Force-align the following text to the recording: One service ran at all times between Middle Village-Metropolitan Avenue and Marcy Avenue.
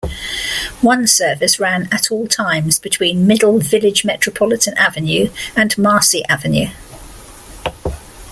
One 0.81 1.05
service 1.05 1.59
ran 1.59 1.87
at 1.91 2.09
all 2.09 2.25
times 2.27 2.79
between 2.79 3.27
Middle 3.27 3.59
Village-Metropolitan 3.59 4.75
Avenue 4.75 5.29
and 5.55 5.77
Marcy 5.77 6.25
Avenue. 6.25 6.69